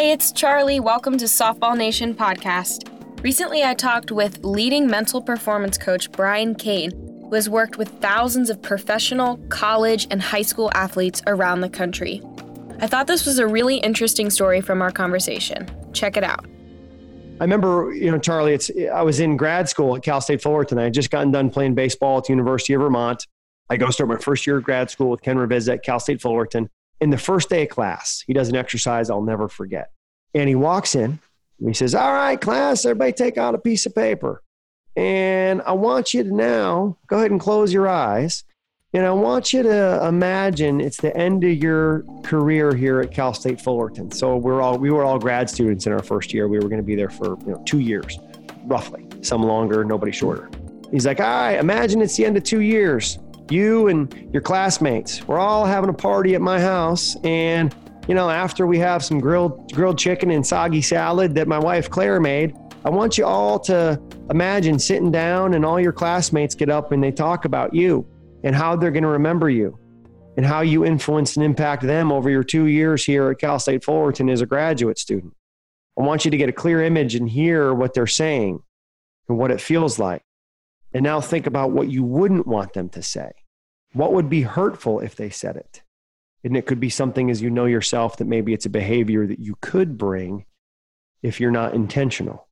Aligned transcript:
Hey, 0.00 0.12
it's 0.12 0.32
Charlie. 0.32 0.80
Welcome 0.80 1.18
to 1.18 1.26
Softball 1.26 1.76
Nation 1.76 2.14
podcast. 2.14 2.88
Recently, 3.22 3.62
I 3.62 3.74
talked 3.74 4.10
with 4.10 4.42
leading 4.42 4.86
mental 4.86 5.20
performance 5.20 5.76
coach 5.76 6.10
Brian 6.10 6.54
Cain, 6.54 6.90
who 7.20 7.34
has 7.34 7.50
worked 7.50 7.76
with 7.76 7.90
thousands 8.00 8.48
of 8.48 8.62
professional, 8.62 9.36
college, 9.50 10.06
and 10.10 10.22
high 10.22 10.40
school 10.40 10.70
athletes 10.74 11.20
around 11.26 11.60
the 11.60 11.68
country. 11.68 12.22
I 12.80 12.86
thought 12.86 13.08
this 13.08 13.26
was 13.26 13.38
a 13.38 13.46
really 13.46 13.76
interesting 13.76 14.30
story 14.30 14.62
from 14.62 14.80
our 14.80 14.90
conversation. 14.90 15.68
Check 15.92 16.16
it 16.16 16.24
out. 16.24 16.46
I 17.38 17.44
remember, 17.44 17.92
you 17.92 18.10
know, 18.10 18.18
Charlie, 18.18 18.54
it's 18.54 18.70
I 18.94 19.02
was 19.02 19.20
in 19.20 19.36
grad 19.36 19.68
school 19.68 19.94
at 19.96 20.02
Cal 20.02 20.22
State 20.22 20.40
Fullerton. 20.40 20.78
I 20.78 20.84
had 20.84 20.94
just 20.94 21.10
gotten 21.10 21.30
done 21.30 21.50
playing 21.50 21.74
baseball 21.74 22.16
at 22.16 22.24
the 22.24 22.32
University 22.32 22.72
of 22.72 22.80
Vermont. 22.80 23.26
I 23.68 23.76
go 23.76 23.90
start 23.90 24.08
my 24.08 24.16
first 24.16 24.46
year 24.46 24.56
of 24.56 24.64
grad 24.64 24.88
school 24.88 25.10
with 25.10 25.20
Ken 25.20 25.36
Ravizza 25.36 25.74
at 25.74 25.82
Cal 25.82 26.00
State 26.00 26.22
Fullerton 26.22 26.70
in 27.00 27.10
the 27.10 27.18
first 27.18 27.48
day 27.48 27.62
of 27.62 27.68
class, 27.68 28.22
he 28.26 28.32
does 28.32 28.48
an 28.48 28.56
exercise 28.56 29.10
I'll 29.10 29.22
never 29.22 29.48
forget. 29.48 29.90
And 30.34 30.48
he 30.48 30.54
walks 30.54 30.94
in 30.94 31.18
he 31.66 31.74
says, 31.74 31.94
All 31.94 32.12
right, 32.12 32.40
class, 32.40 32.84
everybody 32.84 33.12
take 33.12 33.36
out 33.36 33.54
a 33.54 33.58
piece 33.58 33.86
of 33.86 33.94
paper. 33.94 34.42
And 34.96 35.62
I 35.62 35.72
want 35.72 36.14
you 36.14 36.24
to 36.24 36.34
now 36.34 36.96
go 37.06 37.18
ahead 37.18 37.30
and 37.30 37.40
close 37.40 37.72
your 37.72 37.88
eyes. 37.88 38.44
And 38.92 39.06
I 39.06 39.12
want 39.12 39.52
you 39.52 39.62
to 39.62 40.04
imagine 40.06 40.80
it's 40.80 40.96
the 40.96 41.16
end 41.16 41.44
of 41.44 41.56
your 41.62 42.02
career 42.24 42.74
here 42.74 43.00
at 43.00 43.12
Cal 43.12 43.32
State 43.32 43.60
Fullerton. 43.60 44.10
So 44.10 44.36
we're 44.36 44.60
all 44.60 44.78
we 44.78 44.90
were 44.90 45.04
all 45.04 45.18
grad 45.18 45.48
students 45.48 45.86
in 45.86 45.92
our 45.92 46.02
first 46.02 46.34
year. 46.34 46.48
We 46.48 46.58
were 46.58 46.68
going 46.68 46.80
to 46.80 46.86
be 46.86 46.96
there 46.96 47.10
for 47.10 47.38
you 47.40 47.52
know 47.52 47.62
two 47.66 47.78
years, 47.78 48.18
roughly. 48.64 49.06
Some 49.22 49.44
longer, 49.44 49.84
nobody 49.84 50.10
shorter. 50.10 50.50
He's 50.90 51.06
like, 51.06 51.20
all 51.20 51.26
right, 51.26 51.56
imagine 51.56 52.02
it's 52.02 52.16
the 52.16 52.24
end 52.24 52.36
of 52.36 52.42
two 52.42 52.62
years 52.62 53.18
you 53.50 53.88
and 53.88 54.28
your 54.32 54.42
classmates, 54.42 55.26
we're 55.26 55.38
all 55.38 55.64
having 55.64 55.90
a 55.90 55.94
party 55.94 56.34
at 56.34 56.40
my 56.40 56.60
house. 56.60 57.16
And, 57.24 57.74
you 58.08 58.14
know, 58.14 58.30
after 58.30 58.66
we 58.66 58.78
have 58.78 59.04
some 59.04 59.20
grilled, 59.20 59.72
grilled 59.72 59.98
chicken 59.98 60.30
and 60.30 60.46
soggy 60.46 60.82
salad 60.82 61.34
that 61.34 61.48
my 61.48 61.58
wife 61.58 61.90
Claire 61.90 62.20
made, 62.20 62.56
I 62.84 62.90
want 62.90 63.18
you 63.18 63.26
all 63.26 63.58
to 63.60 64.00
imagine 64.30 64.78
sitting 64.78 65.10
down 65.10 65.54
and 65.54 65.64
all 65.64 65.78
your 65.78 65.92
classmates 65.92 66.54
get 66.54 66.70
up 66.70 66.92
and 66.92 67.02
they 67.02 67.12
talk 67.12 67.44
about 67.44 67.74
you 67.74 68.06
and 68.42 68.54
how 68.54 68.76
they're 68.76 68.90
going 68.90 69.02
to 69.02 69.08
remember 69.08 69.50
you 69.50 69.78
and 70.36 70.46
how 70.46 70.62
you 70.62 70.84
influenced 70.84 71.36
and 71.36 71.44
impact 71.44 71.82
them 71.82 72.10
over 72.10 72.30
your 72.30 72.44
two 72.44 72.64
years 72.64 73.04
here 73.04 73.30
at 73.30 73.38
Cal 73.38 73.58
State 73.58 73.84
Fullerton 73.84 74.30
as 74.30 74.40
a 74.40 74.46
graduate 74.46 74.98
student. 74.98 75.34
I 75.98 76.02
want 76.02 76.24
you 76.24 76.30
to 76.30 76.36
get 76.36 76.48
a 76.48 76.52
clear 76.52 76.82
image 76.82 77.14
and 77.14 77.28
hear 77.28 77.74
what 77.74 77.92
they're 77.92 78.06
saying 78.06 78.62
and 79.28 79.36
what 79.36 79.50
it 79.50 79.60
feels 79.60 79.98
like. 79.98 80.22
And 80.94 81.02
now 81.02 81.20
think 81.20 81.46
about 81.46 81.72
what 81.72 81.90
you 81.90 82.02
wouldn't 82.02 82.46
want 82.46 82.72
them 82.72 82.88
to 82.90 83.02
say. 83.02 83.32
What 83.92 84.12
would 84.12 84.28
be 84.28 84.42
hurtful 84.42 85.00
if 85.00 85.16
they 85.16 85.30
said 85.30 85.56
it? 85.56 85.82
And 86.44 86.56
it 86.56 86.66
could 86.66 86.80
be 86.80 86.90
something 86.90 87.30
as 87.30 87.42
you 87.42 87.50
know 87.50 87.66
yourself 87.66 88.16
that 88.16 88.26
maybe 88.26 88.54
it's 88.54 88.66
a 88.66 88.70
behavior 88.70 89.26
that 89.26 89.40
you 89.40 89.56
could 89.60 89.98
bring 89.98 90.46
if 91.22 91.40
you're 91.40 91.50
not 91.50 91.74
intentional. 91.74 92.48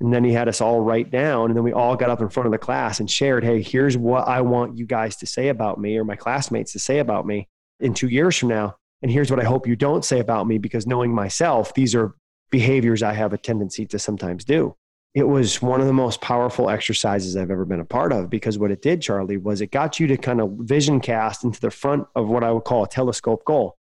And 0.00 0.12
then 0.12 0.24
he 0.24 0.32
had 0.32 0.48
us 0.48 0.60
all 0.60 0.80
write 0.80 1.10
down, 1.10 1.50
and 1.50 1.56
then 1.56 1.64
we 1.64 1.72
all 1.72 1.96
got 1.96 2.10
up 2.10 2.20
in 2.20 2.28
front 2.28 2.46
of 2.46 2.52
the 2.52 2.58
class 2.58 2.98
and 2.98 3.10
shared, 3.10 3.44
hey, 3.44 3.62
here's 3.62 3.96
what 3.96 4.26
I 4.26 4.40
want 4.40 4.76
you 4.76 4.86
guys 4.86 5.16
to 5.16 5.26
say 5.26 5.48
about 5.48 5.78
me 5.78 5.96
or 5.96 6.04
my 6.04 6.16
classmates 6.16 6.72
to 6.72 6.78
say 6.78 6.98
about 6.98 7.26
me 7.26 7.48
in 7.80 7.94
two 7.94 8.08
years 8.08 8.36
from 8.36 8.48
now. 8.48 8.76
And 9.02 9.10
here's 9.10 9.30
what 9.30 9.40
I 9.40 9.44
hope 9.44 9.66
you 9.66 9.76
don't 9.76 10.04
say 10.04 10.18
about 10.18 10.46
me 10.46 10.58
because 10.58 10.86
knowing 10.86 11.14
myself, 11.14 11.74
these 11.74 11.94
are 11.94 12.14
behaviors 12.50 13.02
I 13.02 13.12
have 13.12 13.32
a 13.32 13.38
tendency 13.38 13.86
to 13.86 13.98
sometimes 13.98 14.44
do 14.44 14.76
it 15.14 15.28
was 15.28 15.62
one 15.62 15.80
of 15.80 15.86
the 15.86 15.92
most 15.92 16.20
powerful 16.20 16.68
exercises 16.68 17.36
I've 17.36 17.50
ever 17.50 17.64
been 17.64 17.80
a 17.80 17.84
part 17.84 18.12
of 18.12 18.28
because 18.28 18.58
what 18.58 18.72
it 18.72 18.82
did, 18.82 19.00
Charlie, 19.00 19.36
was 19.36 19.60
it 19.60 19.70
got 19.70 20.00
you 20.00 20.08
to 20.08 20.16
kind 20.16 20.40
of 20.40 20.50
vision 20.58 21.00
cast 21.00 21.44
into 21.44 21.60
the 21.60 21.70
front 21.70 22.08
of 22.16 22.28
what 22.28 22.42
I 22.42 22.50
would 22.50 22.64
call 22.64 22.82
a 22.82 22.88
telescope 22.88 23.44
goal. 23.44 23.76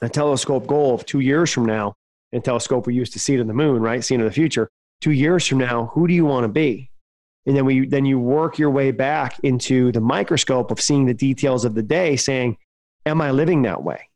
A 0.00 0.08
telescope 0.08 0.66
goal 0.66 0.94
of 0.94 1.06
two 1.06 1.20
years 1.20 1.52
from 1.52 1.66
now, 1.66 1.94
and 2.32 2.44
telescope 2.44 2.88
we 2.88 2.94
used 2.94 3.12
to 3.12 3.20
see 3.20 3.36
in 3.36 3.46
the 3.46 3.54
moon, 3.54 3.80
right? 3.80 4.02
See 4.02 4.14
into 4.14 4.26
the 4.26 4.32
future. 4.32 4.68
Two 5.00 5.12
years 5.12 5.46
from 5.46 5.58
now, 5.58 5.92
who 5.94 6.08
do 6.08 6.14
you 6.14 6.24
want 6.24 6.44
to 6.44 6.48
be? 6.48 6.90
And 7.46 7.56
then 7.56 7.64
we 7.64 7.86
then 7.86 8.04
you 8.04 8.18
work 8.18 8.58
your 8.58 8.70
way 8.70 8.90
back 8.90 9.38
into 9.44 9.92
the 9.92 10.00
microscope 10.00 10.72
of 10.72 10.80
seeing 10.80 11.06
the 11.06 11.14
details 11.14 11.64
of 11.64 11.74
the 11.76 11.82
day, 11.82 12.16
saying, 12.16 12.56
Am 13.06 13.20
I 13.20 13.30
living 13.30 13.62
that 13.62 13.84
way? 13.84 14.08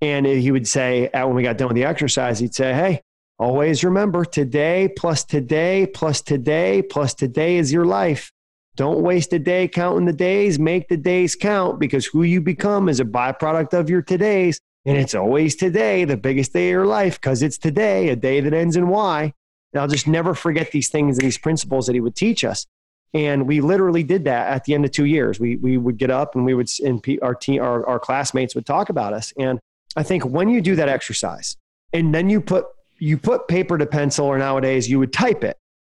And 0.00 0.24
he 0.24 0.50
would 0.50 0.66
say, 0.66 1.08
uh, 1.08 1.26
when 1.26 1.36
we 1.36 1.42
got 1.42 1.58
done 1.58 1.68
with 1.68 1.76
the 1.76 1.84
exercise, 1.84 2.38
he'd 2.38 2.54
say, 2.54 2.72
Hey, 2.72 3.02
Always 3.42 3.82
remember 3.82 4.24
today 4.24 4.88
plus 4.96 5.24
today 5.24 5.84
plus 5.92 6.20
today 6.20 6.80
plus 6.80 7.12
today 7.12 7.56
is 7.56 7.72
your 7.72 7.84
life. 7.84 8.30
Don't 8.76 9.02
waste 9.02 9.32
a 9.32 9.40
day 9.40 9.66
counting 9.66 10.06
the 10.06 10.12
days. 10.12 10.60
Make 10.60 10.86
the 10.86 10.96
days 10.96 11.34
count 11.34 11.80
because 11.80 12.06
who 12.06 12.22
you 12.22 12.40
become 12.40 12.88
is 12.88 13.00
a 13.00 13.04
byproduct 13.04 13.72
of 13.72 13.90
your 13.90 14.00
todays. 14.00 14.60
And 14.84 14.96
it's 14.96 15.16
always 15.16 15.56
today, 15.56 16.04
the 16.04 16.16
biggest 16.16 16.52
day 16.52 16.68
of 16.68 16.70
your 16.70 16.86
life, 16.86 17.20
because 17.20 17.42
it's 17.42 17.58
today, 17.58 18.10
a 18.10 18.16
day 18.16 18.38
that 18.38 18.54
ends 18.54 18.76
in 18.76 18.86
Y. 18.86 19.32
And 19.72 19.80
I'll 19.80 19.88
just 19.88 20.06
never 20.06 20.34
forget 20.34 20.70
these 20.70 20.88
things 20.88 21.18
and 21.18 21.24
these 21.24 21.38
principles 21.38 21.86
that 21.86 21.94
he 21.94 22.00
would 22.00 22.14
teach 22.14 22.44
us. 22.44 22.64
And 23.12 23.48
we 23.48 23.60
literally 23.60 24.04
did 24.04 24.22
that 24.26 24.52
at 24.52 24.66
the 24.66 24.74
end 24.74 24.84
of 24.84 24.92
two 24.92 25.06
years. 25.06 25.40
We, 25.40 25.56
we 25.56 25.78
would 25.78 25.96
get 25.96 26.12
up 26.12 26.36
and 26.36 26.44
we 26.44 26.54
would, 26.54 26.68
and 26.84 27.04
our, 27.22 27.34
team, 27.34 27.60
our, 27.60 27.84
our 27.88 27.98
classmates 27.98 28.54
would 28.54 28.66
talk 28.66 28.88
about 28.88 29.12
us. 29.12 29.32
And 29.36 29.58
I 29.96 30.04
think 30.04 30.24
when 30.24 30.48
you 30.48 30.60
do 30.60 30.76
that 30.76 30.88
exercise 30.88 31.56
and 31.92 32.14
then 32.14 32.30
you 32.30 32.40
put 32.40 32.66
you 33.02 33.18
put 33.18 33.48
paper 33.48 33.76
to 33.76 33.84
pencil, 33.84 34.26
or 34.26 34.38
nowadays 34.38 34.88
you 34.88 34.96
would 35.00 35.12
type 35.12 35.42
it. 35.42 35.58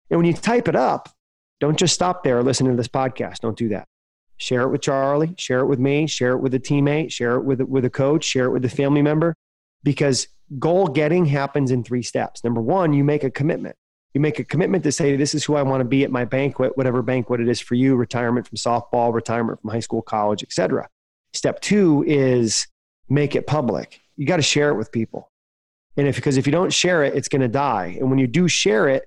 And 0.08 0.18
when 0.18 0.24
you 0.24 0.34
type 0.34 0.68
it 0.68 0.76
up, 0.76 1.08
don't 1.58 1.76
just 1.76 1.94
stop 1.94 2.22
there 2.22 2.40
listening 2.44 2.70
to 2.70 2.76
this 2.76 2.86
podcast. 2.86 3.40
Don't 3.40 3.58
do 3.58 3.70
that. 3.70 3.88
Share 4.36 4.62
it 4.62 4.68
with 4.68 4.82
Charlie, 4.82 5.34
share 5.36 5.60
it 5.60 5.66
with 5.66 5.80
me, 5.80 6.06
share 6.06 6.34
it 6.34 6.38
with 6.38 6.54
a 6.54 6.60
teammate, 6.60 7.10
share 7.10 7.34
it 7.34 7.42
with, 7.42 7.60
with 7.62 7.84
a 7.84 7.90
coach, 7.90 8.22
share 8.22 8.44
it 8.44 8.52
with 8.52 8.64
a 8.64 8.68
family 8.68 9.02
member, 9.02 9.34
because 9.82 10.28
goal 10.60 10.86
getting 10.86 11.26
happens 11.26 11.72
in 11.72 11.82
three 11.82 12.04
steps. 12.04 12.44
Number 12.44 12.60
one, 12.60 12.92
you 12.92 13.02
make 13.02 13.24
a 13.24 13.30
commitment. 13.32 13.74
You 14.14 14.20
make 14.20 14.38
a 14.38 14.44
commitment 14.44 14.84
to 14.84 14.92
say, 14.92 15.16
This 15.16 15.34
is 15.34 15.42
who 15.42 15.56
I 15.56 15.62
want 15.62 15.80
to 15.80 15.84
be 15.84 16.04
at 16.04 16.12
my 16.12 16.24
banquet, 16.24 16.76
whatever 16.76 17.02
banquet 17.02 17.40
it 17.40 17.48
is 17.48 17.58
for 17.58 17.74
you 17.74 17.96
retirement 17.96 18.46
from 18.46 18.58
softball, 18.58 19.12
retirement 19.12 19.60
from 19.60 19.70
high 19.70 19.80
school, 19.80 20.02
college, 20.02 20.44
etc. 20.44 20.88
Step 21.32 21.60
two 21.62 22.04
is 22.06 22.68
make 23.08 23.34
it 23.34 23.48
public. 23.48 24.00
You 24.16 24.24
got 24.24 24.36
to 24.36 24.42
share 24.42 24.68
it 24.68 24.76
with 24.76 24.92
people. 24.92 25.31
And 25.96 26.08
if 26.08 26.16
because 26.16 26.36
if 26.36 26.46
you 26.46 26.52
don't 26.52 26.72
share 26.72 27.04
it, 27.04 27.14
it's 27.14 27.28
going 27.28 27.42
to 27.42 27.48
die. 27.48 27.96
And 28.00 28.08
when 28.10 28.18
you 28.18 28.26
do 28.26 28.48
share 28.48 28.88
it, 28.88 29.04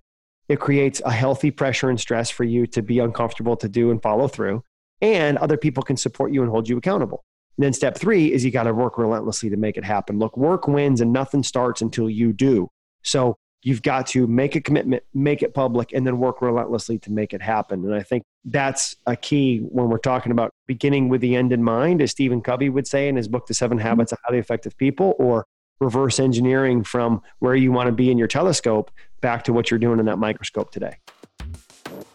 it 0.48 0.60
creates 0.60 1.02
a 1.04 1.12
healthy 1.12 1.50
pressure 1.52 1.90
and 1.90 2.00
stress 2.00 2.30
for 2.30 2.44
you 2.44 2.68
to 2.68 2.82
be 2.82 3.00
uncomfortable 3.00 3.58
to 3.58 3.68
do 3.68 3.90
and 3.92 4.02
follow 4.02 4.28
through. 4.28 4.64
And 5.02 5.38
other 5.38 5.58
people 5.58 5.84
can 5.84 5.98
support 5.98 6.32
you 6.32 6.42
and 6.42 6.52
hold 6.52 6.70
you 6.70 6.78
accountable. 6.78 7.24
And 7.58 7.64
then 7.64 7.74
step 7.74 7.98
three 7.98 8.32
is 8.32 8.46
you 8.46 8.52
got 8.52 8.64
to 8.64 8.74
work 8.74 8.98
relentlessly 8.98 9.50
to 9.50 9.58
make 9.58 9.78
it 9.78 9.84
happen. 9.84 10.20
Look, 10.20 10.38
work 10.38 10.68
wins 10.68 11.02
and 11.02 11.12
nothing 11.12 11.42
starts 11.42 11.82
until 11.82 12.10
you 12.10 12.34
do. 12.34 12.70
So 13.04 13.36
you've 13.64 13.82
got 13.82 14.06
to 14.08 14.28
make 14.28 14.56
a 14.56 14.62
commitment, 14.62 15.04
make 15.14 15.42
it 15.42 15.54
public, 15.54 15.92
and 15.94 16.06
then 16.06 16.20
work 16.20 16.42
relentlessly 16.42 17.00
to 17.00 17.12
make 17.12 17.34
it 17.34 17.42
happen. 17.42 17.84
And 17.84 17.96
I 17.96 18.04
think 18.04 18.24
that's 18.44 18.96
a 19.08 19.16
key 19.16 19.60
when 19.60 19.90
we're 19.90 19.98
talking 19.98 20.32
about 20.32 20.52
beginning 20.68 21.10
with 21.10 21.22
the 21.22 21.36
end 21.36 21.52
in 21.52 21.64
mind, 21.64 22.02
as 22.02 22.12
Stephen 22.12 22.42
Covey 22.42 22.70
would 22.70 22.86
say 22.86 23.08
in 23.08 23.16
his 23.16 23.28
book, 23.28 23.48
The 23.48 23.56
Seven 23.56 23.80
mm-hmm. 23.80 23.88
Habits 23.88 24.12
of 24.12 24.20
Highly 24.24 24.40
Effective 24.40 24.78
People, 24.78 25.16
or 25.18 25.46
reverse 25.80 26.20
engineering 26.20 26.84
from 26.84 27.22
where 27.40 27.56
you 27.56 27.72
want 27.72 27.88
to 27.88 27.92
be 27.92 28.12
in 28.12 28.18
your 28.18 28.28
telescope 28.28 28.92
back 29.22 29.44
to 29.44 29.54
what 29.54 29.70
you're 29.70 29.80
doing 29.80 30.00
in 30.00 30.06
that 30.06 30.18
microscope 30.18 30.72
today. 30.72 30.98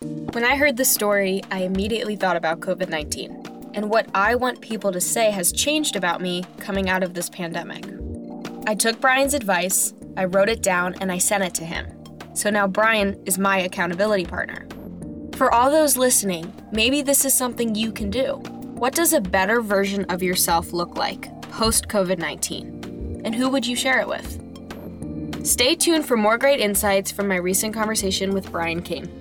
When 0.01 0.45
I 0.45 0.57
heard 0.57 0.77
the 0.77 0.85
story, 0.85 1.43
I 1.51 1.63
immediately 1.63 2.17
thought 2.17 2.37
about 2.37 2.61
COVID 2.61 2.89
19 2.89 3.51
and 3.75 3.91
what 3.91 4.09
I 4.15 4.35
want 4.35 4.61
people 4.61 4.93
to 4.93 5.01
say 5.01 5.31
has 5.31 5.53
changed 5.53 5.97
about 5.97 6.21
me 6.21 6.45
coming 6.59 6.89
out 6.89 7.03
of 7.03 7.15
this 7.15 7.29
pandemic. 7.29 7.87
I 8.67 8.75
took 8.75 9.01
Brian's 9.01 9.35
advice, 9.35 9.95
I 10.17 10.25
wrote 10.25 10.49
it 10.49 10.63
down, 10.63 10.95
and 11.01 11.11
I 11.13 11.19
sent 11.19 11.45
it 11.45 11.55
to 11.55 11.65
him. 11.65 11.87
So 12.35 12.51
now 12.51 12.67
Brian 12.67 13.21
is 13.27 13.39
my 13.39 13.59
accountability 13.59 14.27
partner. 14.27 14.67
For 15.35 15.53
all 15.53 15.71
those 15.71 15.97
listening, 15.97 16.53
maybe 16.73 17.03
this 17.03 17.25
is 17.25 17.33
something 17.33 17.75
you 17.75 17.93
can 17.93 18.11
do. 18.11 18.35
What 18.75 18.95
does 18.95 19.13
a 19.13 19.21
better 19.21 19.61
version 19.61 20.05
of 20.07 20.23
yourself 20.23 20.73
look 20.73 20.97
like 20.97 21.31
post 21.51 21.89
COVID 21.89 22.19
19? 22.19 22.80
And 23.25 23.35
who 23.35 23.49
would 23.49 23.67
you 23.67 23.77
share 23.77 24.01
it 24.01 24.09
with? 24.09 25.47
Stay 25.47 25.75
tuned 25.75 26.07
for 26.07 26.17
more 26.17 26.39
great 26.39 26.61
insights 26.61 27.11
from 27.11 27.29
my 27.29 27.37
recent 27.37 27.75
conversation 27.75 28.33
with 28.33 28.51
Brian 28.51 28.83
Cain. 28.83 29.20